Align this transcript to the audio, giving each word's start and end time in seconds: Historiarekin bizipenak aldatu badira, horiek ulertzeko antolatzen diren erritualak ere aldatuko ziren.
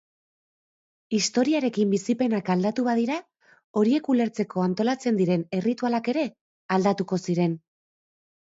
Historiarekin 1.17 1.91
bizipenak 1.95 2.49
aldatu 2.53 2.85
badira, 2.87 3.17
horiek 3.81 4.09
ulertzeko 4.15 4.65
antolatzen 4.69 5.21
diren 5.23 5.47
erritualak 5.59 6.11
ere 6.15 6.25
aldatuko 6.79 7.25
ziren. 7.29 7.59